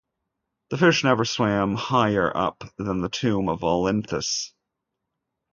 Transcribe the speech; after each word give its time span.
The 0.71 0.79
fish 0.79 1.03
never 1.03 1.25
swam 1.25 1.75
higher 1.75 2.35
up 2.35 2.63
than 2.79 3.01
the 3.01 3.07
tomb 3.09 3.47
of 3.47 3.59
Olynthus. 3.63 4.51